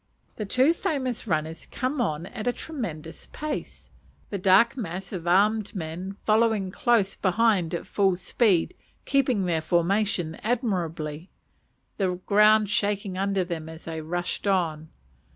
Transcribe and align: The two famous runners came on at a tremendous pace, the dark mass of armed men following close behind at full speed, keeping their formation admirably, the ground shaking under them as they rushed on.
The 0.37 0.47
two 0.47 0.73
famous 0.73 1.27
runners 1.27 1.67
came 1.67 2.01
on 2.01 2.25
at 2.25 2.47
a 2.47 2.51
tremendous 2.51 3.27
pace, 3.31 3.91
the 4.31 4.39
dark 4.39 4.75
mass 4.75 5.13
of 5.13 5.27
armed 5.27 5.75
men 5.75 6.17
following 6.23 6.71
close 6.71 7.15
behind 7.15 7.75
at 7.75 7.85
full 7.85 8.15
speed, 8.15 8.73
keeping 9.05 9.45
their 9.45 9.61
formation 9.61 10.39
admirably, 10.41 11.29
the 11.97 12.15
ground 12.15 12.71
shaking 12.71 13.15
under 13.15 13.43
them 13.43 13.69
as 13.69 13.85
they 13.85 14.01
rushed 14.01 14.47
on. 14.47 14.89